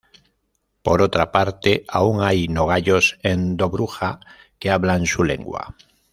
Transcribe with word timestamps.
Por 0.81 1.03
otra 1.03 1.31
parte, 1.31 1.85
aún 1.87 2.23
hay 2.23 2.47
nogayos 2.47 3.19
en 3.21 3.55
Dobruja 3.55 4.19
que 4.57 4.71
hablan 4.71 5.05
su 5.05 5.23
lengua. 5.23 5.75